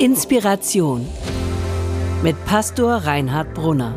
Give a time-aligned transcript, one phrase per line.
[0.00, 1.08] Inspiration
[2.22, 3.96] mit Pastor Reinhard Brunner.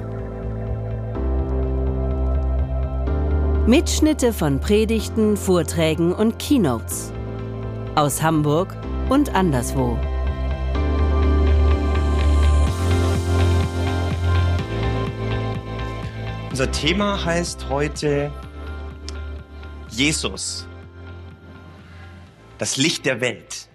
[3.67, 7.13] Mitschnitte von Predigten, Vorträgen und Keynotes
[7.93, 8.75] aus Hamburg
[9.09, 9.95] und anderswo.
[16.49, 18.31] Unser Thema heißt heute
[19.89, 20.65] Jesus,
[22.57, 23.70] das Licht der Welt.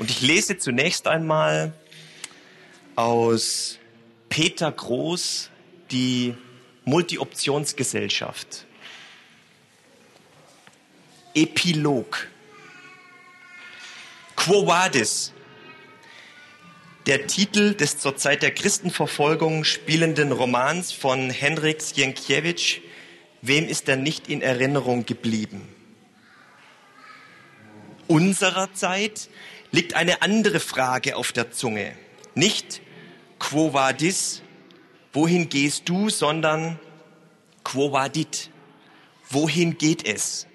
[0.00, 1.74] Und ich lese zunächst einmal
[2.96, 3.78] aus
[4.30, 5.50] Peter Groß
[5.90, 6.32] die
[6.86, 8.64] Multi-Optionsgesellschaft.
[11.34, 12.28] Epilog.
[14.36, 15.34] Quo Vadis,
[17.04, 22.76] der Titel des zur Zeit der Christenverfolgung spielenden Romans von Henrik Sienkiewicz,
[23.42, 25.68] Wem ist er nicht in Erinnerung geblieben?
[28.06, 29.28] Unserer Zeit
[29.72, 31.92] liegt eine andere Frage auf der Zunge.
[32.34, 32.80] Nicht
[33.38, 34.42] quo vadis,
[35.12, 36.78] wohin gehst du, sondern
[37.64, 38.50] quo vadit,
[39.28, 40.46] wohin geht es?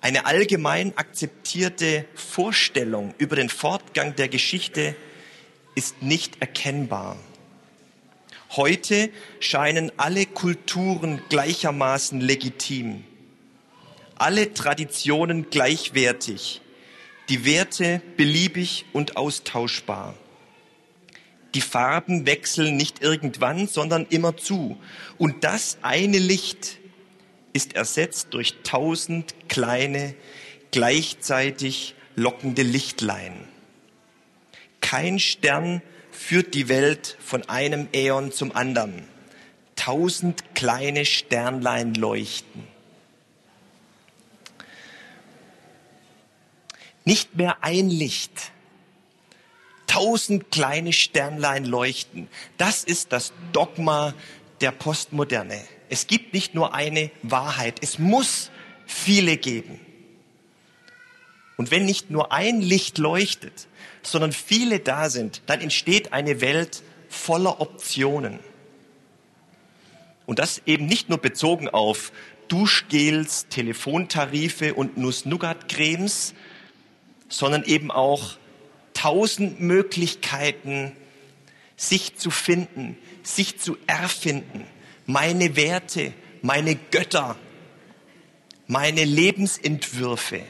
[0.00, 4.96] Eine allgemein akzeptierte Vorstellung über den Fortgang der Geschichte
[5.74, 7.16] ist nicht erkennbar.
[8.56, 13.04] Heute scheinen alle Kulturen gleichermaßen legitim,
[14.16, 16.60] alle Traditionen gleichwertig,
[17.30, 20.14] die Werte beliebig und austauschbar.
[21.54, 24.76] Die Farben wechseln nicht irgendwann, sondern immer zu.
[25.16, 26.78] Und das eine Licht
[27.52, 30.14] ist ersetzt durch tausend kleine,
[30.70, 33.32] gleichzeitig lockende Lichtlein.
[34.80, 39.04] Kein Stern führt die Welt von einem Äon zum anderen.
[39.76, 42.69] Tausend kleine Sternlein leuchten.
[47.04, 48.52] Nicht mehr ein Licht.
[49.86, 52.28] Tausend kleine Sternlein leuchten.
[52.58, 54.14] Das ist das Dogma
[54.60, 55.60] der Postmoderne.
[55.88, 57.78] Es gibt nicht nur eine Wahrheit.
[57.82, 58.50] Es muss
[58.86, 59.80] viele geben.
[61.56, 63.66] Und wenn nicht nur ein Licht leuchtet,
[64.02, 68.38] sondern viele da sind, dann entsteht eine Welt voller Optionen.
[70.26, 72.12] Und das eben nicht nur bezogen auf
[72.48, 76.34] Duschgels, Telefontarife und Nuss-Nougat-Cremes,
[77.30, 78.36] sondern eben auch
[78.92, 80.92] tausend Möglichkeiten,
[81.76, 84.66] sich zu finden, sich zu erfinden,
[85.06, 87.36] meine Werte, meine Götter,
[88.66, 90.42] meine Lebensentwürfe,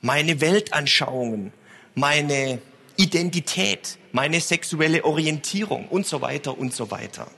[0.00, 1.52] meine Weltanschauungen,
[1.94, 2.60] meine
[2.96, 7.30] Identität, meine sexuelle Orientierung und so weiter und so weiter.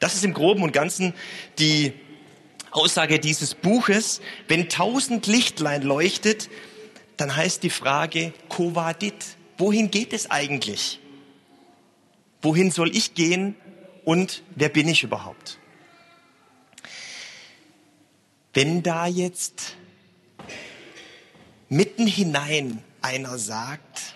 [0.00, 1.14] Das ist im Groben und Ganzen
[1.58, 1.92] die
[2.72, 4.20] Aussage dieses Buches.
[4.48, 6.50] Wenn tausend Lichtlein leuchtet,
[7.16, 11.00] dann heißt die Frage, Kovadit, wohin geht es eigentlich?
[12.42, 13.56] Wohin soll ich gehen
[14.04, 15.58] und wer bin ich überhaupt?
[18.52, 19.76] Wenn da jetzt
[21.68, 24.14] mitten hinein einer sagt,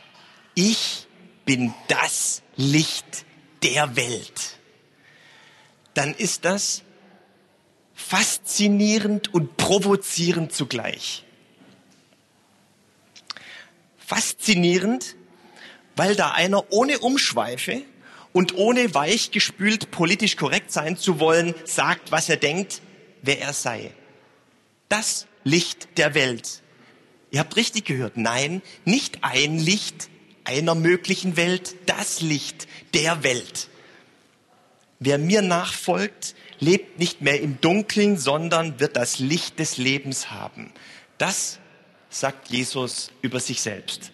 [0.55, 1.07] ich
[1.45, 3.25] bin das Licht
[3.63, 4.59] der Welt,
[5.95, 6.83] dann ist das
[7.95, 11.25] faszinierend und provozierend zugleich.
[14.09, 15.17] Faszinierend,
[15.95, 17.83] weil da einer ohne Umschweife
[18.33, 22.81] und ohne weichgespült politisch korrekt sein zu wollen, sagt, was er denkt,
[23.21, 23.93] wer er sei.
[24.89, 26.63] Das Licht der Welt.
[27.31, 28.17] Ihr habt richtig gehört.
[28.17, 30.09] Nein, nicht ein Licht
[30.45, 33.69] einer möglichen Welt, das Licht der Welt.
[35.01, 40.73] Wer mir nachfolgt, lebt nicht mehr im Dunkeln, sondern wird das Licht des Lebens haben.
[41.19, 41.59] Das
[42.11, 44.13] sagt Jesus über sich selbst.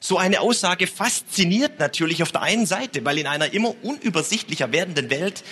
[0.00, 5.10] So eine Aussage fasziniert natürlich auf der einen Seite, weil in einer immer unübersichtlicher werdenden
[5.10, 5.44] Welt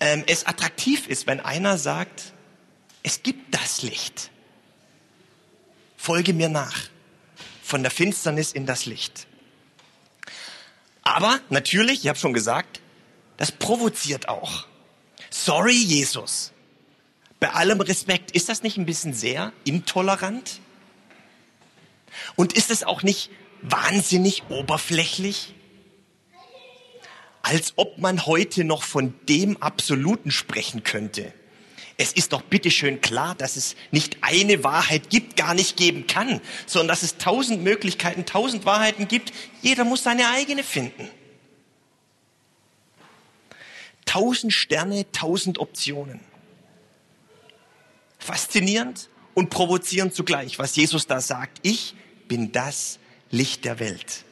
[0.00, 2.32] ähm, es attraktiv ist, wenn einer sagt,
[3.02, 4.30] es gibt das Licht
[6.04, 6.76] folge mir nach.
[7.62, 9.26] Von der Finsternis in das Licht.
[11.02, 12.80] Aber natürlich, ich habe schon gesagt,
[13.38, 14.66] das provoziert auch.
[15.30, 16.52] Sorry, Jesus.
[17.40, 20.60] Bei allem Respekt, ist das nicht ein bisschen sehr intolerant?
[22.36, 23.30] Und ist es auch nicht
[23.62, 25.54] wahnsinnig oberflächlich?
[27.42, 31.32] Als ob man heute noch von dem Absoluten sprechen könnte
[31.96, 36.40] es ist doch bitteschön klar, dass es nicht eine Wahrheit gibt, gar nicht geben kann,
[36.66, 39.32] sondern dass es tausend Möglichkeiten, tausend Wahrheiten gibt.
[39.62, 41.08] Jeder muss seine eigene finden.
[44.06, 46.20] Tausend Sterne, tausend Optionen.
[48.18, 51.58] Faszinierend und provozierend zugleich, was Jesus da sagt.
[51.62, 51.94] Ich
[52.28, 52.98] bin das
[53.30, 54.24] Licht der Welt.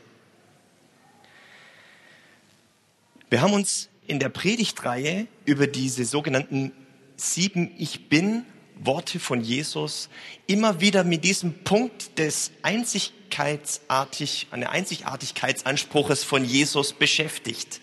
[3.31, 6.73] Wir haben uns in der Predigtreihe über diese sogenannten
[7.17, 8.45] sieben Ich bin
[8.77, 10.09] Worte von Jesus
[10.47, 17.81] immer wieder mit diesem Punkt des Einzigkeitsartig, eine Einzigartigkeitsanspruches von Jesus beschäftigt,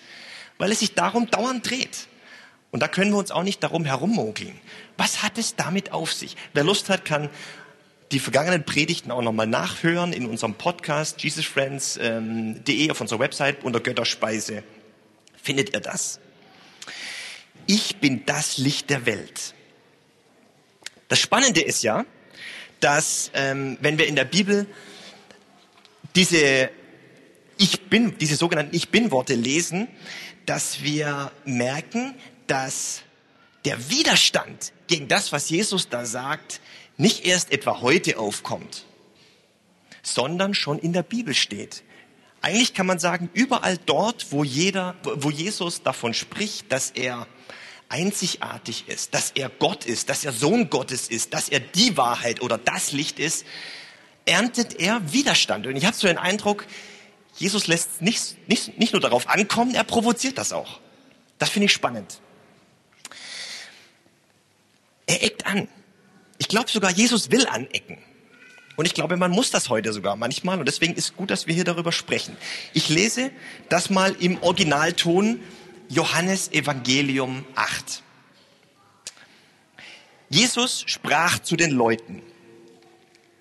[0.57, 2.07] weil es sich darum dauernd dreht.
[2.71, 4.53] Und da können wir uns auch nicht darum herummogeln.
[4.97, 6.35] Was hat es damit auf sich?
[6.53, 7.29] Wer Lust hat, kann
[8.11, 14.63] die vergangenen Predigten auch nochmal nachhören in unserem Podcast jesusfriends.de auf unserer Website unter Götterspeise.
[15.41, 16.19] Findet ihr das?
[17.67, 19.53] Ich bin das Licht der Welt.
[21.07, 22.06] Das Spannende ist ja,
[22.79, 24.65] dass ähm, wenn wir in der Bibel
[26.15, 26.69] diese
[27.57, 29.88] Ich bin, diese sogenannten Ich bin Worte lesen,
[30.47, 32.15] dass wir merken,
[32.47, 33.03] dass
[33.65, 36.61] der Widerstand gegen das, was Jesus da sagt,
[36.99, 38.85] nicht erst etwa heute aufkommt,
[40.03, 41.83] sondern schon in der Bibel steht.
[42.41, 47.25] Eigentlich kann man sagen, überall dort, wo jeder, wo Jesus davon spricht, dass er
[47.87, 52.41] einzigartig ist, dass er Gott ist, dass er Sohn Gottes ist, dass er die Wahrheit
[52.41, 53.45] oder das Licht ist,
[54.25, 55.67] erntet er Widerstand.
[55.67, 56.65] Und ich habe so den Eindruck,
[57.37, 60.79] Jesus lässt nicht, nicht, nicht nur darauf ankommen, er provoziert das auch.
[61.37, 62.19] Das finde ich spannend.
[65.07, 65.67] Er eckt an.
[66.39, 68.00] Ich glaube sogar, Jesus will anecken.
[68.75, 70.57] Und ich glaube, man muss das heute sogar manchmal.
[70.57, 72.36] Und deswegen ist gut, dass wir hier darüber sprechen.
[72.74, 73.30] Ich lese
[73.68, 75.41] das mal im Originalton
[75.89, 78.03] Johannes Evangelium 8.
[80.30, 82.21] Jesus sprach zu den Leuten,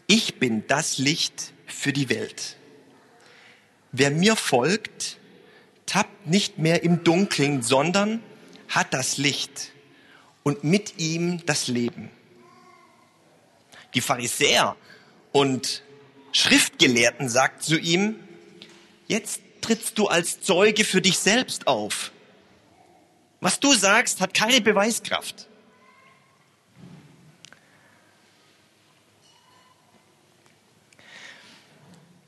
[0.09, 2.57] ich bin das Licht für die Welt.
[3.93, 5.19] Wer mir folgt,
[5.87, 8.23] tappt nicht mehr im Dunkeln, sondern
[8.69, 9.71] hat das Licht
[10.43, 12.11] und mit ihm das Leben.
[13.95, 14.77] Die Pharisäer
[15.33, 15.83] und
[16.33, 18.17] Schriftgelehrten sagt zu ihm,
[19.07, 22.13] jetzt trittst du als Zeuge für dich selbst auf.
[23.41, 25.49] Was du sagst, hat keine Beweiskraft.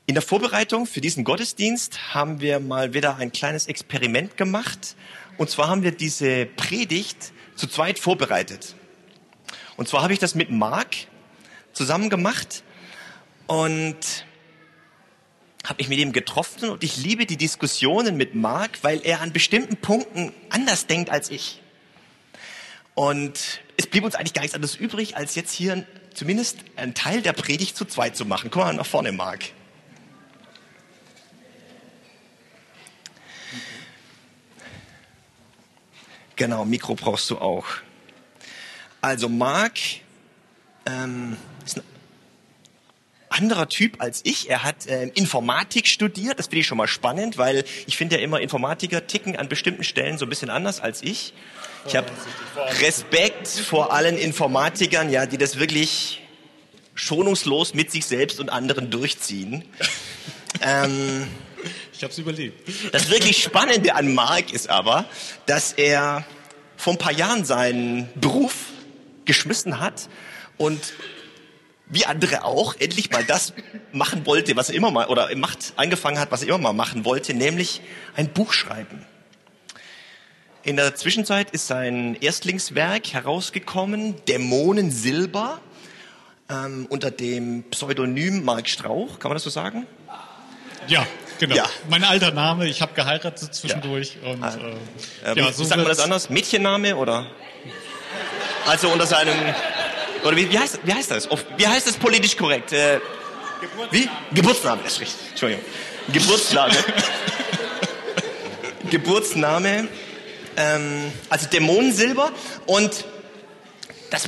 [0.07, 4.95] In der Vorbereitung für diesen Gottesdienst haben wir mal wieder ein kleines Experiment gemacht.
[5.37, 8.75] Und zwar haben wir diese Predigt zu zweit vorbereitet.
[9.77, 11.07] Und zwar habe ich das mit Marc
[11.73, 12.63] zusammen gemacht
[13.47, 14.25] und
[15.65, 19.31] habe mich mit ihm getroffen und ich liebe die Diskussionen mit Marc, weil er an
[19.31, 21.61] bestimmten Punkten anders denkt als ich.
[22.95, 27.21] Und es blieb uns eigentlich gar nichts anderes übrig, als jetzt hier zumindest einen Teil
[27.21, 28.49] der Predigt zu zweit zu machen.
[28.51, 29.45] Komm mal nach vorne, Marc.
[36.35, 37.65] Genau, Mikro brauchst du auch.
[38.99, 39.77] Also Marc
[40.85, 41.83] ähm, ist ein
[43.29, 44.49] anderer Typ als ich.
[44.49, 46.37] Er hat äh, Informatik studiert.
[46.39, 49.83] Das finde ich schon mal spannend, weil ich finde ja immer Informatiker ticken an bestimmten
[49.83, 51.33] Stellen so ein bisschen anders als ich.
[51.87, 52.07] Ich habe
[52.81, 56.21] Respekt vor allen Informatikern, ja, die das wirklich
[56.93, 59.63] schonungslos mit sich selbst und anderen durchziehen.
[60.61, 61.27] ähm,
[61.93, 62.93] ich habe es überlebt.
[62.93, 65.05] Das wirklich Spannende an Mark ist aber,
[65.45, 66.25] dass er
[66.77, 68.55] vor ein paar Jahren seinen Beruf
[69.25, 70.09] geschmissen hat
[70.57, 70.93] und
[71.91, 73.53] wie andere auch, endlich mal das
[73.91, 77.05] machen wollte, was er immer mal, oder macht, angefangen hat, was er immer mal machen
[77.05, 77.81] wollte, nämlich
[78.15, 79.05] ein Buch schreiben.
[80.63, 85.59] In der Zwischenzeit ist sein Erstlingswerk herausgekommen, Dämonen Silber,
[86.49, 89.85] ähm, unter dem Pseudonym Mark Strauch, kann man das so sagen?
[90.87, 91.05] Ja,
[91.39, 91.55] genau.
[91.55, 91.65] Ja.
[91.89, 94.17] Mein alter Name, ich habe geheiratet zwischendurch.
[94.23, 94.31] Ja.
[94.31, 94.55] Und, ah.
[95.25, 96.29] äh, ja, so sagt man das anders?
[96.29, 97.27] Mädchenname oder?
[98.67, 99.35] Also unter seinem
[100.23, 101.27] oder wie, wie, heißt, wie heißt das?
[101.57, 102.71] Wie heißt das politisch korrekt?
[102.73, 102.99] Äh,
[103.61, 103.91] Geburtsname.
[103.91, 104.09] Wie?
[104.35, 105.29] Geburtsname, das ist richtig.
[105.29, 105.65] Entschuldigung.
[106.11, 106.75] Geburtsname.
[108.89, 109.87] Geburtsname.
[110.57, 112.31] Ähm, also Dämonensilber.
[112.65, 113.05] Und
[114.09, 114.27] das,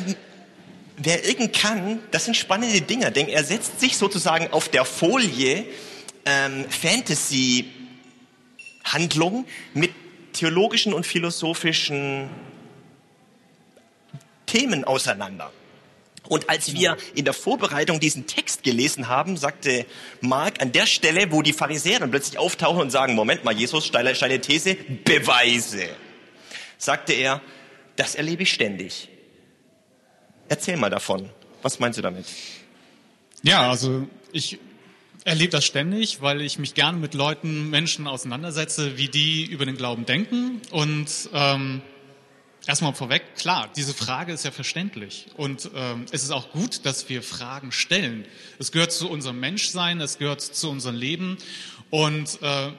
[0.98, 3.12] wer irgend kann, das sind spannende Dinge.
[3.12, 5.66] Denn er setzt sich sozusagen auf der Folie
[6.26, 9.92] ähm, Fantasy-Handlung mit
[10.34, 12.30] theologischen und philosophischen
[14.46, 15.52] Themen auseinander.
[16.30, 19.86] Und als wir in der Vorbereitung diesen Text gelesen haben, sagte
[20.22, 23.86] Mark an der Stelle, wo die Pharisäer dann plötzlich auftauchen und sagen, Moment mal, Jesus,
[23.86, 25.90] steile, steile These, Beweise,
[26.78, 27.42] sagte er,
[27.96, 29.10] das erlebe ich ständig.
[30.48, 31.30] Erzähl mal davon.
[31.62, 32.26] Was meinst du damit?
[33.44, 34.60] Ja, also ich
[35.26, 39.78] erlebe das ständig, weil ich mich gerne mit Leuten, Menschen auseinandersetze, wie die über den
[39.78, 41.82] Glauben denken und ähm,
[42.66, 45.28] Erstmal vorweg, klar, diese Frage ist ja verständlich.
[45.36, 48.26] Und ähm, es ist auch gut, dass wir Fragen stellen.
[48.58, 51.38] Es gehört zu unserem Menschsein, es gehört zu unserem Leben.
[51.90, 52.72] Und äh,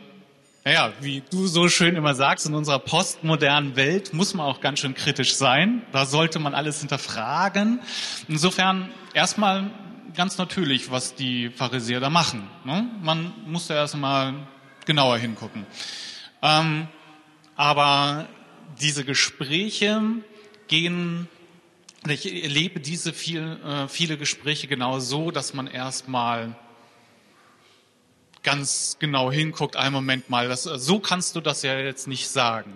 [0.65, 4.79] naja, wie du so schön immer sagst, in unserer postmodernen Welt muss man auch ganz
[4.79, 5.83] schön kritisch sein.
[5.93, 7.81] Da sollte man alles hinterfragen.
[8.29, 9.71] Insofern erstmal
[10.15, 12.49] ganz natürlich, was die Pharisäer da machen.
[12.65, 12.89] Ne?
[13.03, 14.35] Man muss da erstmal
[14.87, 15.67] genauer hingucken.
[16.41, 16.89] Ähm,
[17.57, 18.27] aber
[18.81, 20.03] diese Gespräche
[20.69, 21.29] gehen,
[22.07, 26.55] ich erlebe diese viel, äh, viele Gespräche genau so, dass man erstmal
[28.43, 32.75] ganz genau hinguckt, einen Moment mal, das, so kannst du das ja jetzt nicht sagen.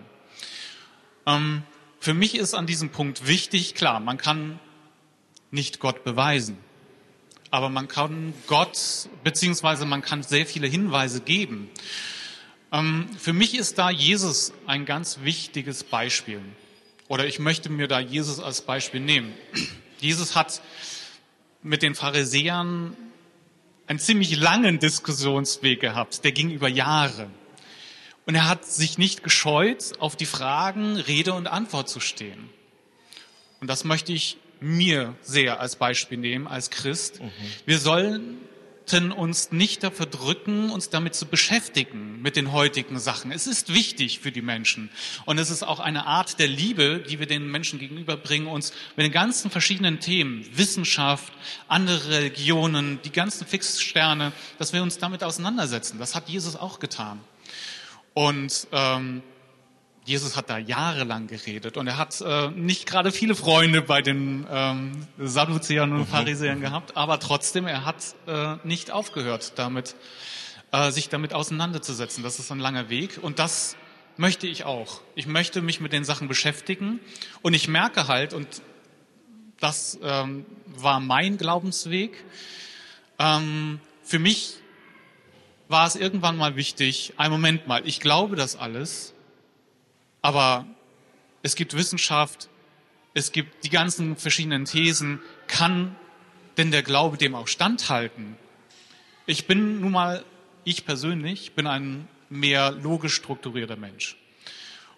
[1.26, 1.62] Ähm,
[2.00, 4.58] für mich ist an diesem Punkt wichtig, klar, man kann
[5.50, 6.56] nicht Gott beweisen,
[7.50, 11.68] aber man kann Gott, beziehungsweise man kann sehr viele Hinweise geben.
[12.72, 16.40] Ähm, für mich ist da Jesus ein ganz wichtiges Beispiel.
[17.08, 19.32] Oder ich möchte mir da Jesus als Beispiel nehmen.
[20.00, 20.60] Jesus hat
[21.62, 22.96] mit den Pharisäern
[23.86, 26.22] einen ziemlich langen Diskussionsweg gehabt.
[26.24, 27.30] Der ging über Jahre.
[28.26, 32.50] Und er hat sich nicht gescheut, auf die Fragen Rede und Antwort zu stehen.
[33.60, 37.22] Und das möchte ich mir sehr als Beispiel nehmen, als Christ.
[37.22, 37.30] Mhm.
[37.64, 38.38] Wir sollen
[38.88, 43.32] sollten uns nicht dafür drücken, uns damit zu beschäftigen, mit den heutigen Sachen.
[43.32, 44.90] Es ist wichtig für die Menschen.
[45.26, 49.04] Und es ist auch eine Art der Liebe, die wir den Menschen gegenüberbringen, uns mit
[49.04, 51.32] den ganzen verschiedenen Themen, Wissenschaft,
[51.68, 55.98] andere Religionen, die ganzen Fixsterne, dass wir uns damit auseinandersetzen.
[55.98, 57.20] Das hat Jesus auch getan.
[58.14, 59.22] Und ähm,
[60.08, 64.46] Jesus hat da jahrelang geredet und er hat äh, nicht gerade viele Freunde bei den
[64.50, 66.06] ähm, Sadduzäern und mhm.
[66.06, 69.96] Pharisäern gehabt, aber trotzdem, er hat äh, nicht aufgehört, damit
[70.72, 72.24] äh, sich damit auseinanderzusetzen.
[72.24, 73.76] Das ist ein langer Weg und das
[74.16, 75.02] möchte ich auch.
[75.14, 77.00] Ich möchte mich mit den Sachen beschäftigen
[77.42, 78.62] und ich merke halt, und
[79.60, 82.24] das ähm, war mein Glaubensweg,
[83.18, 84.54] ähm, für mich
[85.68, 89.12] war es irgendwann mal wichtig, ein Moment mal, ich glaube das alles,
[90.22, 90.66] aber
[91.42, 92.48] es gibt Wissenschaft,
[93.14, 95.20] es gibt die ganzen verschiedenen Thesen.
[95.46, 95.96] Kann
[96.56, 98.36] denn der Glaube dem auch standhalten?
[99.26, 100.24] Ich bin nun mal,
[100.64, 104.16] ich persönlich, bin ein mehr logisch strukturierter Mensch.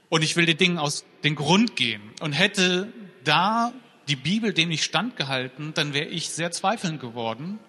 [0.09, 2.03] Und ich will den Dingen aus dem Grund gehen.
[2.21, 2.93] Und hätte
[3.25, 3.73] da
[4.09, 7.61] die Bibel dem nicht standgehalten, dann wäre ich sehr zweifelnd geworden.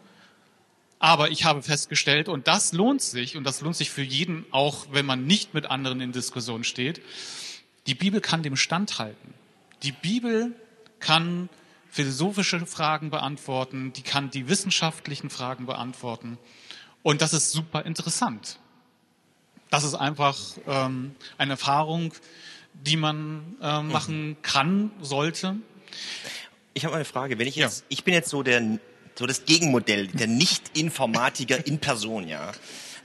[1.03, 4.85] Aber ich habe festgestellt, und das lohnt sich, und das lohnt sich für jeden, auch
[4.91, 7.01] wenn man nicht mit anderen in Diskussion steht,
[7.87, 9.33] die Bibel kann dem standhalten.
[9.81, 10.53] Die Bibel
[10.99, 11.49] kann
[11.89, 16.37] philosophische Fragen beantworten, die kann die wissenschaftlichen Fragen beantworten.
[17.01, 18.59] Und das ist super interessant.
[19.71, 22.13] Das ist einfach ähm, eine Erfahrung,
[22.75, 25.55] die man äh, machen kann, sollte.
[26.75, 27.39] Ich habe eine Frage.
[27.39, 27.85] Wenn ich jetzt, ja.
[27.89, 28.77] ich bin jetzt so der,
[29.15, 32.51] so das Gegenmodell, der Nicht-Informatiker in Person, ja.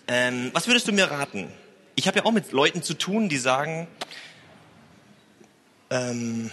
[0.08, 1.48] Ähm, was würdest du mir raten?
[1.94, 3.88] Ich habe ja auch mit Leuten zu tun, die sagen,
[5.90, 6.50] ähm,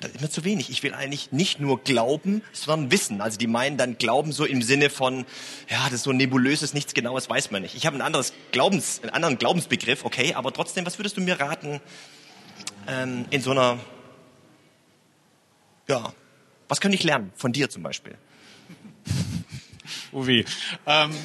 [0.00, 0.70] das ist immer zu wenig.
[0.70, 3.20] Ich will eigentlich nicht nur glauben, sondern wissen.
[3.20, 5.24] Also die meinen dann Glauben so im Sinne von,
[5.68, 7.74] ja, das ist so nebulöses, nichts Genaues weiß man nicht.
[7.74, 11.40] Ich habe ein anderes Glaubens, einen anderen Glaubensbegriff, okay, aber trotzdem, was würdest du mir
[11.40, 11.80] raten
[12.86, 13.78] ähm, in so einer,
[15.88, 16.12] ja,
[16.70, 18.16] was könnte ich lernen von dir zum Beispiel?
[20.12, 20.44] Weh.
[20.86, 21.10] Ähm.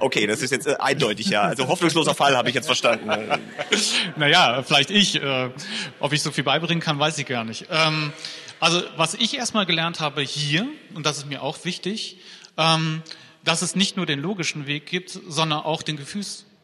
[0.00, 1.42] Okay, das ist jetzt äh, eindeutig, ja.
[1.42, 3.08] Also hoffnungsloser Fall habe ich jetzt verstanden.
[4.16, 5.20] naja, vielleicht ich.
[5.20, 5.50] Äh,
[5.98, 7.66] ob ich so viel beibringen kann, weiß ich gar nicht.
[7.68, 8.12] Ähm,
[8.60, 12.18] also was ich erstmal gelernt habe hier, und das ist mir auch wichtig,
[12.56, 13.02] ähm,
[13.42, 15.96] dass es nicht nur den logischen Weg gibt, sondern auch den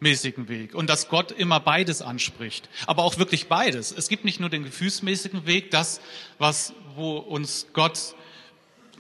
[0.01, 3.93] gefühlsmäßigen Weg und dass Gott immer beides anspricht, aber auch wirklich beides.
[3.93, 6.01] Es gibt nicht nur den gefühlsmäßigen Weg, das,
[6.39, 8.15] was, wo uns Gott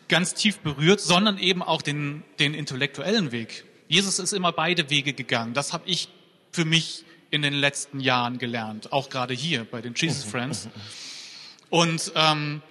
[0.08, 3.64] ganz tief berührt, sondern eben auch den, den intellektuellen Weg.
[3.88, 5.54] Jesus ist immer beide Wege gegangen.
[5.54, 6.08] Das habe ich
[6.52, 10.68] für mich in den letzten Jahren gelernt, auch gerade hier bei den Jesus Friends.
[11.68, 12.62] Und ähm,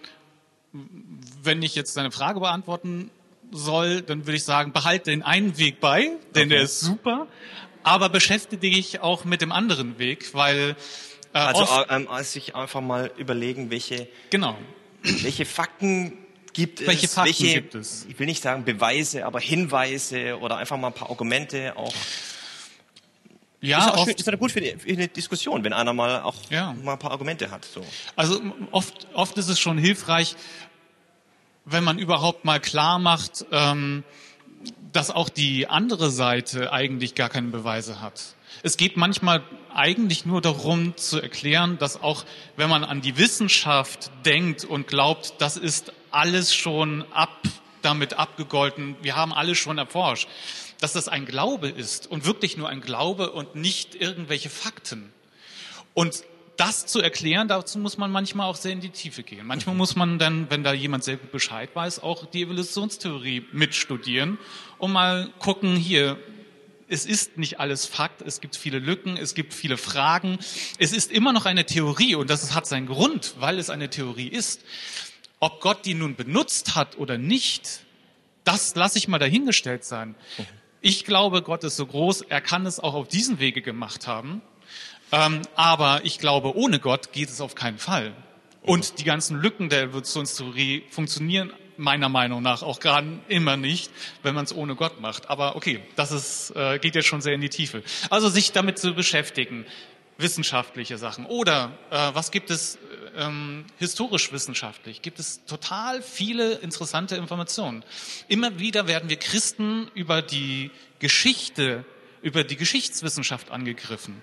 [1.43, 3.11] wenn ich jetzt deine Frage beantworten
[3.51, 6.49] soll, dann würde ich sagen, behalte den einen Weg bei, denn okay.
[6.49, 7.27] der ist super,
[7.83, 10.75] aber beschäftige dich auch mit dem anderen Weg, weil
[11.33, 14.57] äh, also ähm, sich einfach mal überlegen, welche genau
[15.03, 16.13] welche Fakten
[16.53, 18.05] gibt es, welche Fakten welche, gibt es?
[18.09, 21.93] Ich will nicht sagen Beweise, aber Hinweise oder einfach mal ein paar Argumente auch.
[23.59, 26.21] Ja, ist, auch oft, ist ja gut für, die, für, eine Diskussion, wenn einer mal
[26.21, 26.73] auch ja.
[26.83, 27.63] mal ein paar Argumente hat.
[27.63, 27.85] So.
[28.15, 30.35] Also oft, oft ist es schon hilfreich,
[31.63, 34.03] wenn man überhaupt mal klar macht, ähm,
[34.91, 38.35] dass auch die andere Seite eigentlich gar keine Beweise hat.
[38.61, 39.43] Es geht manchmal
[39.73, 42.23] eigentlich nur darum zu erklären, dass auch
[42.55, 47.41] wenn man an die Wissenschaft denkt und glaubt, das ist alles schon ab,
[47.81, 50.29] damit abgegolten, wir haben alles schon erforscht,
[50.79, 55.11] dass das ein Glaube ist und wirklich nur ein Glaube und nicht irgendwelche Fakten.
[55.93, 56.23] Und
[56.57, 59.45] das zu erklären, dazu muss man manchmal auch sehr in die Tiefe gehen.
[59.45, 64.37] Manchmal muss man dann, wenn da jemand sehr gut Bescheid weiß, auch die Evolutionstheorie mitstudieren
[64.77, 66.17] und mal gucken, hier,
[66.87, 70.37] es ist nicht alles Fakt, es gibt viele Lücken, es gibt viele Fragen.
[70.77, 74.27] Es ist immer noch eine Theorie und das hat seinen Grund, weil es eine Theorie
[74.27, 74.61] ist.
[75.39, 77.81] Ob Gott die nun benutzt hat oder nicht,
[78.43, 80.15] das lasse ich mal dahingestellt sein.
[80.81, 84.41] Ich glaube, Gott ist so groß, er kann es auch auf diesen Wege gemacht haben.
[85.13, 88.13] Ähm, aber ich glaube, ohne Gott geht es auf keinen Fall.
[88.63, 93.91] Und die ganzen Lücken der Evolutionstheorie funktionieren meiner Meinung nach auch gerade immer nicht,
[94.23, 95.29] wenn man es ohne Gott macht.
[95.29, 97.83] Aber okay, das ist, äh, geht jetzt schon sehr in die Tiefe.
[98.09, 99.65] Also sich damit zu beschäftigen,
[100.17, 101.27] wissenschaftliche Sachen.
[101.27, 102.79] Oder äh, was gibt es
[103.15, 105.03] ähm, historisch wissenschaftlich?
[105.03, 107.83] Gibt es total viele interessante Informationen.
[108.27, 111.85] Immer wieder werden wir Christen über die Geschichte,
[112.23, 114.21] über die Geschichtswissenschaft angegriffen.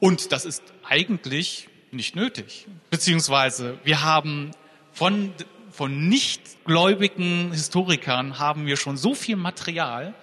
[0.00, 2.66] Und das ist eigentlich nicht nötig.
[2.90, 4.50] Beziehungsweise wir haben
[4.92, 5.32] von
[5.70, 10.14] von nichtgläubigen Historikern haben wir schon so viel Material,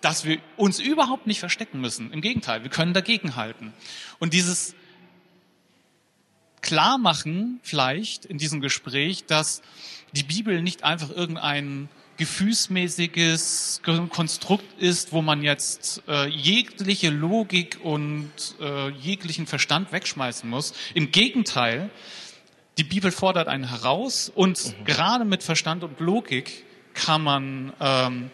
[0.00, 2.12] dass wir uns überhaupt nicht verstecken müssen.
[2.12, 3.72] Im Gegenteil, wir können dagegenhalten.
[4.18, 4.74] Und dieses
[6.62, 9.62] Klarmachen vielleicht in diesem Gespräch, dass
[10.12, 11.88] die Bibel nicht einfach irgendein
[12.20, 20.74] gefühlsmäßiges Konstrukt ist, wo man jetzt äh, jegliche Logik und äh, jeglichen Verstand wegschmeißen muss.
[20.92, 21.88] Im Gegenteil,
[22.76, 24.84] die Bibel fordert einen heraus und mhm.
[24.84, 28.30] gerade mit Verstand und Logik kann man ähm,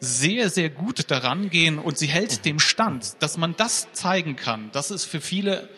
[0.00, 2.42] sehr, sehr gut daran gehen und sie hält mhm.
[2.42, 4.70] dem Stand, dass man das zeigen kann.
[4.72, 5.68] Das ist für viele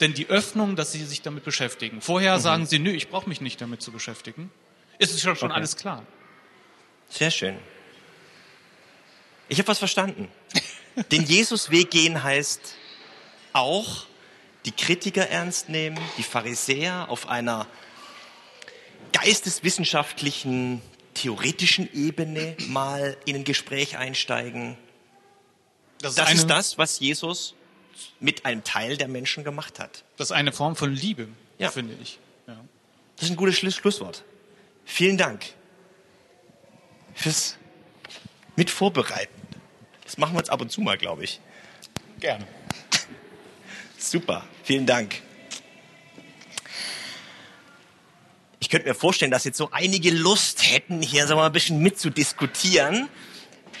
[0.00, 2.00] denn die Öffnung, dass sie sich damit beschäftigen.
[2.00, 2.40] Vorher mhm.
[2.40, 4.50] sagen sie, nö, ich brauche mich nicht damit zu beschäftigen.
[4.98, 5.58] Es ist schon, schon okay.
[5.58, 6.06] alles klar.
[7.10, 7.58] Sehr schön.
[9.48, 10.28] Ich habe was verstanden.
[11.10, 12.76] Den Jesusweg gehen heißt
[13.52, 14.06] auch
[14.64, 17.66] die Kritiker ernst nehmen, die Pharisäer auf einer
[19.12, 20.80] geisteswissenschaftlichen,
[21.14, 24.76] theoretischen Ebene mal in ein Gespräch einsteigen.
[26.00, 27.54] Das, ist, das ist das, was Jesus
[28.20, 30.04] mit einem Teil der Menschen gemacht hat.
[30.16, 31.70] Das ist eine Form von Liebe, ja.
[31.70, 32.18] finde ich.
[32.46, 32.56] Ja.
[33.16, 34.22] Das ist ein gutes Schlusswort.
[34.84, 35.44] Vielen Dank
[37.20, 37.56] fürs
[38.56, 39.34] Mitvorbereiten.
[40.04, 41.40] Das machen wir jetzt ab und zu mal, glaube ich.
[42.18, 42.46] Gerne.
[43.98, 45.20] Super, vielen Dank.
[48.58, 51.52] Ich könnte mir vorstellen, dass jetzt so einige Lust hätten, hier sagen wir mal, ein
[51.52, 53.08] bisschen mitzudiskutieren.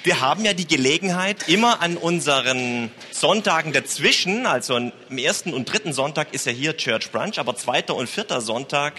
[0.02, 5.92] Wir haben ja die Gelegenheit, immer an unseren Sonntagen dazwischen, also im ersten und dritten
[5.92, 8.94] Sonntag ist ja hier Church Brunch, aber zweiter und vierter Sonntag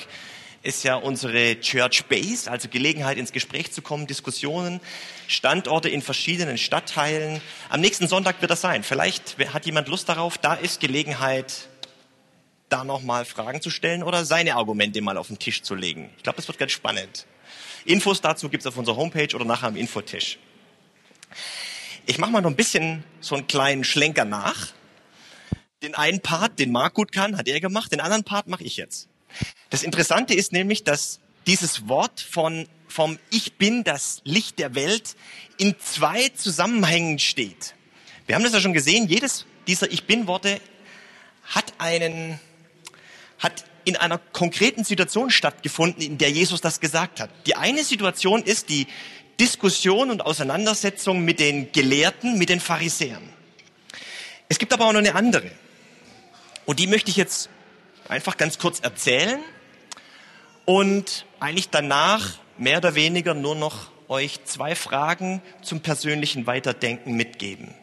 [0.64, 4.80] ist ja unsere Church Base, also Gelegenheit ins Gespräch zu kommen, Diskussionen,
[5.28, 7.42] Standorte in verschiedenen Stadtteilen.
[7.70, 8.84] Am nächsten Sonntag wird das sein.
[8.84, 10.38] Vielleicht hat jemand Lust darauf.
[10.38, 11.68] Da ist Gelegenheit,
[12.70, 16.12] da nochmal Fragen zu stellen oder seine Argumente mal auf den Tisch zu legen.
[16.18, 17.26] Ich glaube, das wird ganz spannend.
[17.86, 20.38] Infos dazu gibt's auf unserer Homepage oder nachher am Infotisch.
[22.06, 24.68] Ich mache mal noch ein bisschen so einen kleinen Schlenker nach.
[25.82, 27.92] Den einen Part, den Marc gut kann, hat er gemacht.
[27.92, 29.11] Den anderen Part mache ich jetzt.
[29.72, 35.16] Das Interessante ist nämlich, dass dieses Wort von, vom Ich bin das Licht der Welt
[35.58, 37.74] in zwei Zusammenhängen steht.
[38.28, 40.60] Wir haben das ja schon gesehen, jedes dieser Ich bin Worte
[41.44, 42.38] hat einen,
[43.40, 47.30] hat in einer konkreten Situation stattgefunden, in der Jesus das gesagt hat.
[47.48, 48.88] Die eine Situation ist die
[49.40, 53.24] Diskussion und Auseinandersetzung mit den Gelehrten, mit den Pharisäern.
[54.50, 55.50] Es gibt aber auch noch eine andere.
[56.66, 57.50] Und die möchte ich jetzt
[58.10, 59.40] einfach ganz kurz erzählen
[60.66, 67.74] und eigentlich danach mehr oder weniger nur noch euch zwei Fragen zum persönlichen Weiterdenken mitgeben.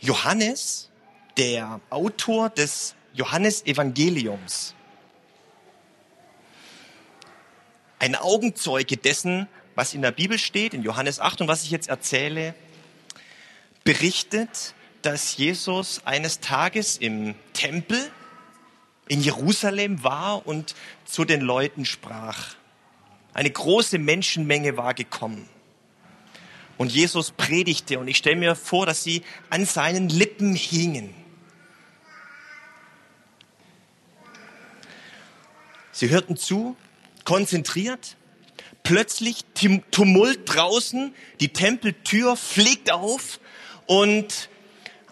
[0.00, 0.90] Johannes,
[1.36, 4.74] der Autor des Johannesevangeliums,
[7.98, 11.88] ein Augenzeuge dessen, was in der Bibel steht, in Johannes 8 und was ich jetzt
[11.88, 12.54] erzähle,
[13.82, 17.98] berichtet, dass Jesus eines Tages im Tempel
[19.08, 22.54] in Jerusalem war und zu den Leuten sprach.
[23.32, 25.48] Eine große Menschenmenge war gekommen.
[26.76, 31.12] Und Jesus predigte und ich stelle mir vor, dass sie an seinen Lippen hingen.
[35.90, 36.76] Sie hörten zu,
[37.24, 38.16] konzentriert,
[38.84, 39.44] plötzlich
[39.90, 43.40] Tumult draußen, die Tempeltür fliegt auf
[43.86, 44.48] und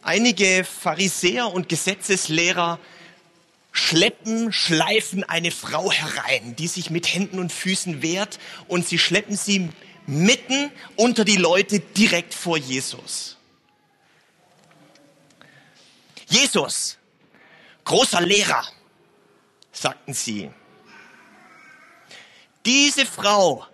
[0.06, 2.78] einige Pharisäer und Gesetzeslehrer
[3.72, 8.38] schleppen, schleifen eine Frau herein, die sich mit Händen und Füßen wehrt
[8.68, 9.68] und sie schleppen sie
[10.06, 13.36] mitten unter die Leute direkt vor Jesus.
[16.28, 16.96] Jesus,
[17.84, 18.64] großer Lehrer,
[19.72, 20.50] sagten sie.
[22.64, 23.66] Diese Frau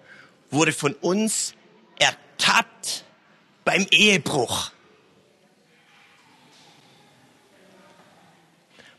[0.50, 1.54] wurde von uns
[1.98, 3.04] ertappt
[3.64, 4.71] beim Ehebruch.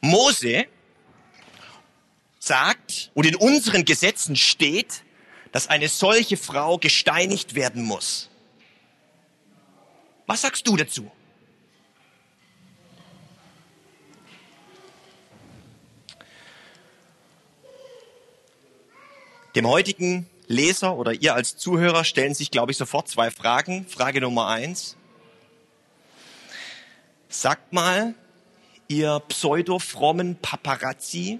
[0.03, 0.67] Mose
[2.37, 5.03] sagt und in unseren Gesetzen steht,
[5.53, 8.29] dass eine solche Frau gesteinigt werden muss.
[10.27, 11.09] Was sagst du dazu?
[19.55, 23.87] Dem heutigen Leser oder ihr als Zuhörer stellen sich, glaube ich, sofort zwei Fragen.
[23.87, 24.97] Frage Nummer eins.
[27.29, 28.15] Sagt mal,
[28.87, 31.39] ihr pseudo-frommen Paparazzi,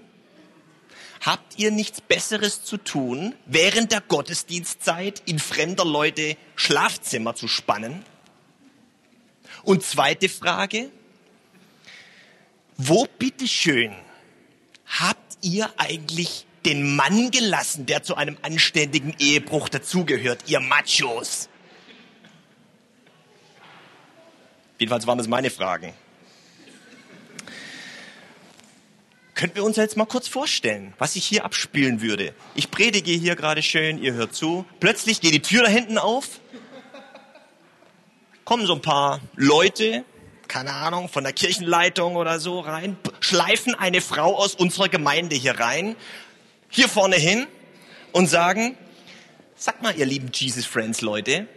[1.20, 8.04] habt ihr nichts Besseres zu tun, während der Gottesdienstzeit in fremder Leute Schlafzimmer zu spannen?
[9.62, 10.90] Und zweite Frage,
[12.76, 13.94] wo bitteschön
[14.86, 21.48] habt ihr eigentlich den Mann gelassen, der zu einem anständigen Ehebruch dazugehört, ihr Machos?
[24.78, 25.94] Jedenfalls waren das meine Fragen.
[29.34, 32.34] Könnten wir uns jetzt mal kurz vorstellen, was sich hier abspielen würde?
[32.54, 34.64] Ich predige hier gerade schön, ihr hört zu.
[34.78, 36.40] Plötzlich geht die Tür da hinten auf.
[38.44, 40.04] Kommen so ein paar Leute,
[40.46, 45.58] keine Ahnung, von der Kirchenleitung oder so rein, schleifen eine Frau aus unserer Gemeinde hier
[45.58, 45.96] rein,
[46.68, 47.48] hier vorne hin
[48.12, 48.76] und sagen,
[49.56, 51.48] sag mal, ihr lieben Jesus Friends Leute,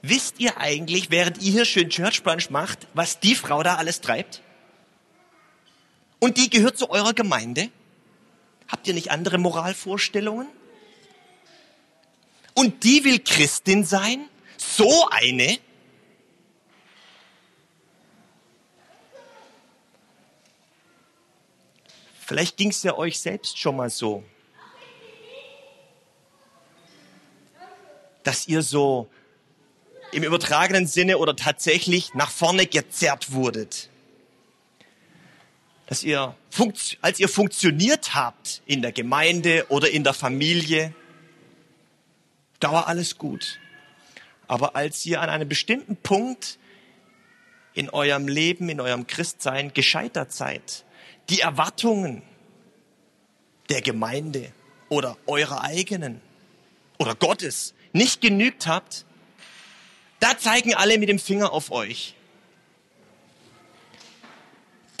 [0.00, 4.00] wisst ihr eigentlich, während ihr hier schön Church Brunch macht, was die Frau da alles
[4.00, 4.42] treibt?
[6.22, 7.68] Und die gehört zu eurer Gemeinde?
[8.68, 10.46] Habt ihr nicht andere Moralvorstellungen?
[12.54, 14.28] Und die will Christin sein?
[14.56, 15.58] So eine?
[22.20, 24.22] Vielleicht ging es ja euch selbst schon mal so.
[28.22, 29.10] dass ihr so
[30.12, 33.88] im übertragenen Sinne oder tatsächlich nach vorne gezerrt wurdet.
[35.92, 36.34] Dass ihr,
[37.02, 40.94] als ihr funktioniert habt in der Gemeinde oder in der Familie,
[42.60, 43.60] da war alles gut.
[44.48, 46.58] Aber als ihr an einem bestimmten Punkt
[47.74, 50.86] in eurem Leben, in eurem Christsein gescheitert seid,
[51.28, 52.22] die Erwartungen
[53.68, 54.50] der Gemeinde
[54.88, 56.22] oder eurer eigenen
[56.98, 59.04] oder Gottes nicht genügt habt,
[60.20, 62.14] da zeigen alle mit dem Finger auf euch.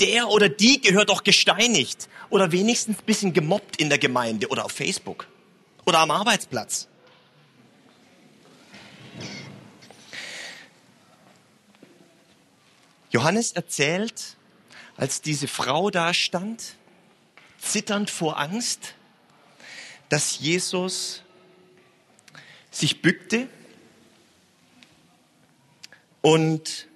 [0.02, 4.64] Der oder die gehört doch gesteinigt oder wenigstens ein bisschen gemobbt in der Gemeinde oder
[4.64, 5.28] auf Facebook
[5.86, 6.88] oder am Arbeitsplatz.
[13.12, 14.36] Johannes erzählt,
[14.96, 16.74] als diese Frau da stand,
[17.60, 18.94] zitternd vor Angst,
[20.08, 21.22] dass Jesus
[22.72, 23.48] sich bückte
[26.22, 26.88] und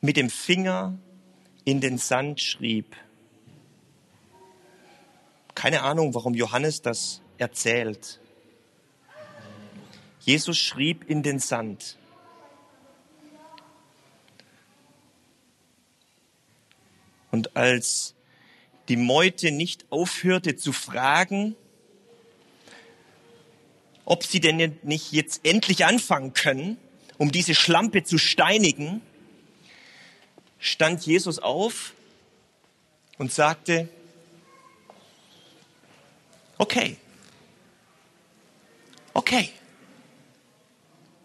[0.00, 0.96] mit dem Finger
[1.68, 2.96] in den Sand schrieb.
[5.54, 8.20] Keine Ahnung, warum Johannes das erzählt.
[10.20, 11.98] Jesus schrieb in den Sand.
[17.32, 18.14] Und als
[18.88, 21.54] die Meute nicht aufhörte zu fragen,
[24.06, 26.78] ob sie denn nicht jetzt endlich anfangen können,
[27.18, 29.02] um diese Schlampe zu steinigen,
[30.58, 31.92] stand Jesus auf
[33.18, 33.88] und sagte,
[36.58, 36.96] okay,
[39.14, 39.50] okay,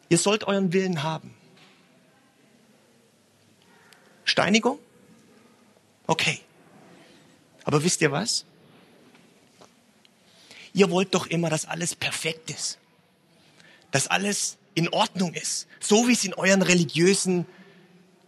[0.10, 1.34] ihr sollt euren Willen haben.
[4.26, 4.80] Steinigung?
[6.08, 6.42] Okay.
[7.66, 8.46] Aber wisst ihr was?
[10.74, 12.78] Ihr wollt doch immer, dass alles perfekt ist.
[13.92, 15.68] Dass alles in Ordnung ist.
[15.80, 17.46] So wie es in euren religiösen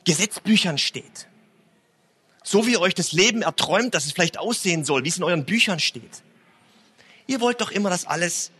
[0.05, 1.27] Gesetzbüchern steht.
[2.43, 5.23] So wie ihr euch das Leben erträumt, dass es vielleicht aussehen soll, wie es in
[5.23, 6.23] euren Büchern steht.
[7.27, 8.51] Ihr wollt doch immer, dass alles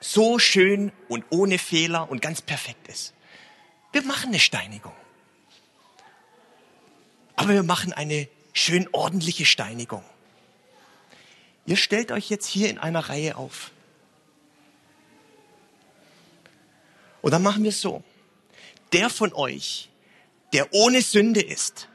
[0.00, 3.14] so schön und ohne Fehler und ganz perfekt ist.
[3.92, 4.94] Wir machen eine Steinigung.
[7.36, 10.04] Aber wir machen eine schön ordentliche Steinigung.
[11.66, 13.70] Ihr stellt euch jetzt hier in einer Reihe auf.
[17.22, 18.02] Und dann machen wir es so.
[18.92, 19.88] Der von euch,
[20.52, 21.88] der ohne Sünde ist,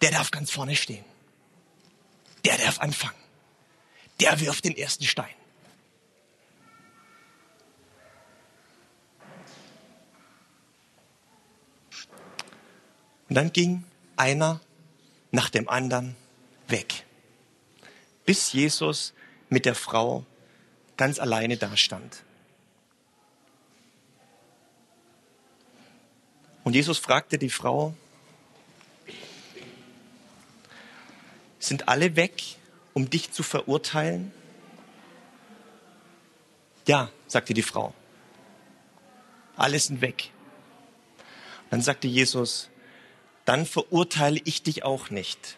[0.00, 1.04] der darf ganz vorne stehen.
[2.44, 3.18] Der darf anfangen.
[4.20, 5.34] Der wirft den ersten Stein.
[13.28, 13.84] Und dann ging
[14.16, 14.60] einer
[15.30, 16.16] nach dem anderen
[16.68, 17.04] weg,
[18.24, 19.12] bis Jesus
[19.50, 20.24] mit der Frau
[20.96, 22.24] ganz alleine dastand.
[26.68, 27.94] Und Jesus fragte die Frau,
[31.58, 32.42] sind alle weg,
[32.92, 34.32] um dich zu verurteilen?
[36.86, 37.94] Ja, sagte die Frau.
[39.56, 40.30] Alle sind weg.
[41.70, 42.68] Dann sagte Jesus,
[43.46, 45.56] dann verurteile ich dich auch nicht.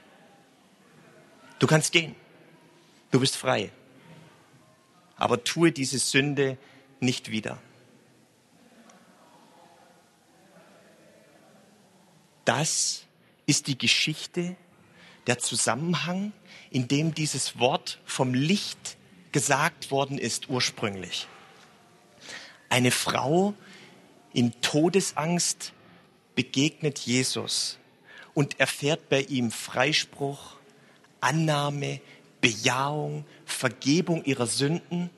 [1.58, 2.14] Du kannst gehen.
[3.10, 3.72] Du bist frei.
[5.16, 6.56] Aber tue diese Sünde
[7.00, 7.58] nicht wieder.
[12.44, 13.04] Das
[13.46, 14.56] ist die Geschichte,
[15.26, 16.32] der Zusammenhang,
[16.70, 18.96] in dem dieses Wort vom Licht
[19.32, 21.28] gesagt worden ist ursprünglich.
[22.68, 23.54] Eine Frau
[24.32, 25.72] in Todesangst
[26.34, 27.78] begegnet Jesus
[28.34, 30.56] und erfährt bei ihm Freispruch,
[31.20, 32.00] Annahme,
[32.40, 35.10] Bejahung, Vergebung ihrer Sünden,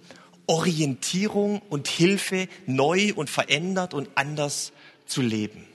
[0.46, 4.72] Orientierung und Hilfe, neu und verändert und anders
[5.06, 5.71] zu leben.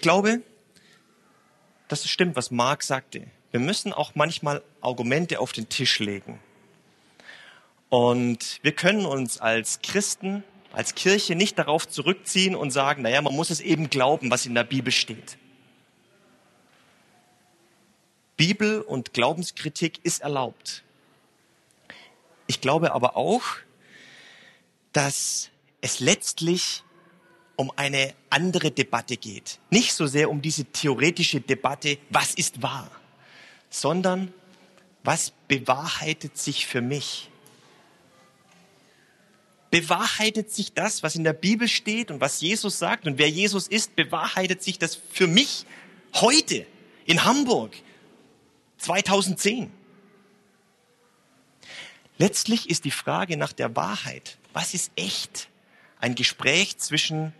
[0.00, 0.40] Ich glaube,
[1.88, 3.26] dass es stimmt, was Mark sagte.
[3.50, 6.40] Wir müssen auch manchmal Argumente auf den Tisch legen.
[7.90, 13.34] Und wir können uns als Christen, als Kirche nicht darauf zurückziehen und sagen, naja, man
[13.34, 15.36] muss es eben glauben, was in der Bibel steht.
[18.38, 20.82] Bibel und Glaubenskritik ist erlaubt.
[22.46, 23.42] Ich glaube aber auch,
[24.94, 25.50] dass
[25.82, 26.84] es letztlich
[27.60, 29.58] um eine andere Debatte geht.
[29.68, 32.90] Nicht so sehr um diese theoretische Debatte, was ist wahr,
[33.68, 34.32] sondern
[35.04, 37.28] was bewahrheitet sich für mich?
[39.70, 43.68] Bewahrheitet sich das, was in der Bibel steht und was Jesus sagt und wer Jesus
[43.68, 45.66] ist, bewahrheitet sich das für mich
[46.14, 46.66] heute
[47.04, 47.76] in Hamburg
[48.78, 49.70] 2010?
[52.16, 55.50] Letztlich ist die Frage nach der Wahrheit, was ist echt?
[55.98, 57.34] Ein Gespräch zwischen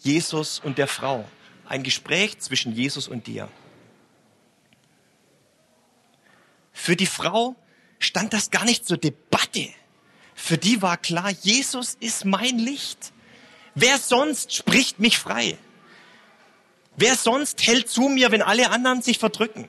[0.00, 1.28] Jesus und der Frau.
[1.66, 3.48] Ein Gespräch zwischen Jesus und dir.
[6.72, 7.56] Für die Frau
[7.98, 9.68] stand das gar nicht zur Debatte.
[10.34, 13.12] Für die war klar, Jesus ist mein Licht.
[13.74, 15.58] Wer sonst spricht mich frei?
[16.96, 19.68] Wer sonst hält zu mir, wenn alle anderen sich verdrücken?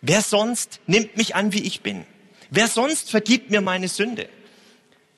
[0.00, 2.06] Wer sonst nimmt mich an, wie ich bin?
[2.50, 4.28] Wer sonst vergibt mir meine Sünde?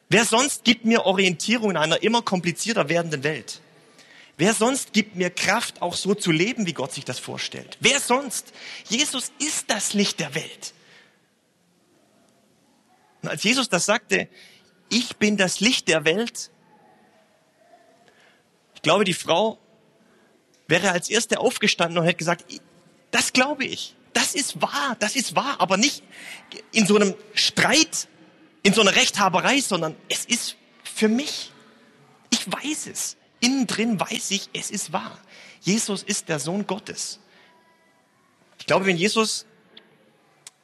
[0.09, 3.61] Wer sonst gibt mir Orientierung in einer immer komplizierter werdenden Welt?
[4.41, 7.77] Wer sonst gibt mir Kraft, auch so zu leben, wie Gott sich das vorstellt?
[7.81, 8.55] Wer sonst?
[8.89, 10.73] Jesus ist das Licht der Welt.
[13.21, 14.31] Und als Jesus das sagte,
[14.89, 16.51] ich bin das Licht der Welt,
[18.75, 19.59] ich glaube, die Frau
[20.69, 22.47] wäre als erste aufgestanden und hätte gesagt,
[23.11, 26.03] das glaube ich, das ist wahr, das ist wahr, aber nicht
[26.73, 28.09] in so einem Streit,
[28.63, 31.53] in so einer Rechthaberei, sondern es ist für mich.
[32.31, 33.19] Ich weiß es.
[33.41, 35.19] Innen drin weiß ich, es ist wahr.
[35.61, 37.21] Jesus ist der Sohn Gottes.
[38.59, 39.47] Ich glaube, wenn Jesus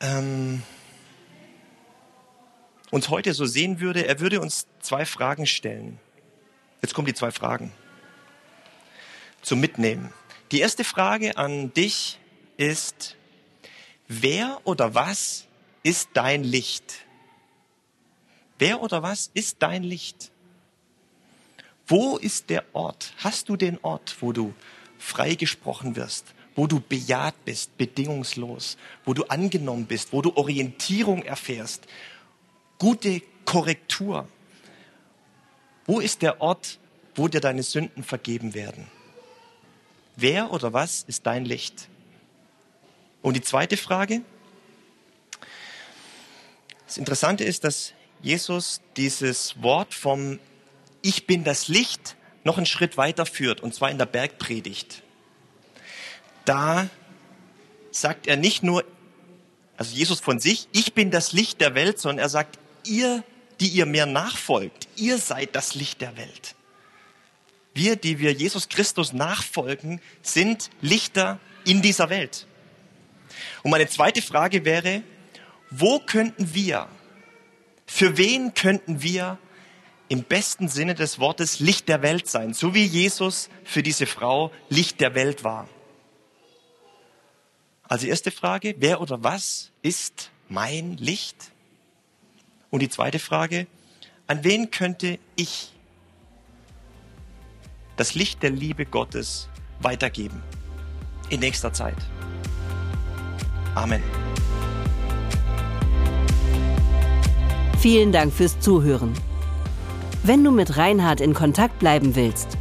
[0.01, 0.62] ähm,
[2.91, 5.99] uns heute so sehen würde, er würde uns zwei Fragen stellen.
[6.83, 7.73] Jetzt kommen die zwei Fragen
[9.43, 10.12] zum Mitnehmen.
[10.53, 12.19] Die erste Frage an dich
[12.57, 13.17] ist,
[14.09, 15.47] wer oder was
[15.83, 17.07] ist dein Licht?
[18.59, 20.31] Wer oder was ist dein Licht?
[21.88, 23.12] Wo ist der Ort?
[23.18, 24.55] Hast du den Ort, wo du
[24.99, 31.87] freigesprochen wirst, wo du bejaht bist, bedingungslos, wo du angenommen bist, wo du Orientierung erfährst,
[32.79, 34.27] gute Korrektur?
[35.85, 36.79] Wo ist der Ort,
[37.14, 38.88] wo dir deine Sünden vergeben werden?
[40.16, 41.88] Wer oder was ist dein Licht?
[43.22, 44.22] Und die zweite Frage.
[46.87, 50.38] Das Interessante ist, dass Jesus dieses Wort vom
[51.07, 55.03] ich bin das Licht, noch einen Schritt weiter führt, und zwar in der Bergpredigt.
[56.45, 56.88] Da
[57.92, 58.85] sagt er nicht nur,
[59.77, 63.23] also Jesus von sich, ich bin das Licht der Welt, sondern er sagt, ihr,
[63.61, 66.57] die ihr mir nachfolgt, ihr seid das Licht der Welt.
[67.73, 72.47] Wir, die wir Jesus Christus nachfolgen, sind Lichter in dieser Welt.
[73.62, 75.03] Und meine zweite Frage wäre,
[75.71, 76.88] wo könnten wir,
[77.87, 79.38] für wen könnten wir
[80.09, 84.53] im besten Sinne des Wortes Licht der Welt sein, so wie Jesus für diese Frau
[84.69, 85.69] Licht der Welt war?
[87.83, 91.53] Also erste Frage, wer oder was ist mein Licht?
[92.71, 93.66] Und die zweite Frage,
[94.27, 95.73] an wen könnte ich
[97.97, 99.49] das Licht der Liebe Gottes
[99.81, 100.42] weitergeben
[101.31, 101.97] in nächster Zeit?
[103.75, 104.03] Amen.
[107.79, 109.14] Vielen Dank fürs Zuhören.
[110.27, 112.59] Wenn du mit Reinhard in Kontakt bleiben willst,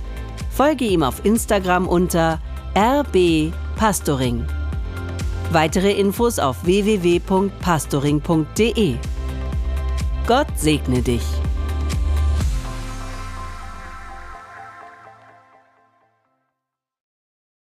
[0.51, 2.39] folge ihm auf Instagram unter
[2.75, 4.45] rbpastoring.
[5.51, 8.95] Weitere Infos auf www.pastoring.de.
[10.27, 11.23] Gott segne dich.